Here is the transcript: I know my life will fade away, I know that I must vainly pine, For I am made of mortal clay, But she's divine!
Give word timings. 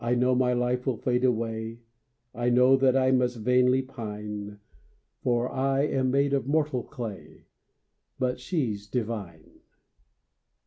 I 0.03 0.15
know 0.15 0.33
my 0.33 0.51
life 0.53 0.87
will 0.87 0.97
fade 0.97 1.23
away, 1.23 1.77
I 2.33 2.49
know 2.49 2.75
that 2.75 2.97
I 2.97 3.11
must 3.11 3.37
vainly 3.37 3.83
pine, 3.83 4.57
For 5.21 5.47
I 5.51 5.81
am 5.81 6.09
made 6.09 6.33
of 6.33 6.47
mortal 6.47 6.81
clay, 6.81 7.45
But 8.17 8.39
she's 8.39 8.87
divine! 8.87 9.59